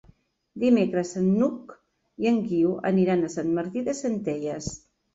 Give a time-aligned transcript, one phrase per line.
[0.63, 1.75] Dimecres n'Hug
[2.25, 4.77] i en Guiu aniran a Sant Martí de Centelles.